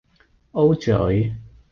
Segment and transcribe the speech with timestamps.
[0.51, 1.35] O 嘴